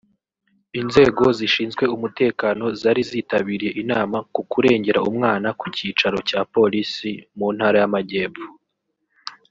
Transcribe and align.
Inzego 0.79 1.23
zishinzwe 1.37 1.83
umutekano 1.95 2.65
zari 2.81 3.01
zitabiriye 3.11 3.71
inama 3.83 4.17
ku 4.33 4.41
kurengera 4.51 4.99
umwana 5.11 5.47
ku 5.59 5.65
cyicaro 5.75 6.17
cya 6.29 6.41
Polisi 6.53 7.11
mu 7.37 7.47
Ntara 7.55 7.77
y’Amajyepfo 7.81 8.47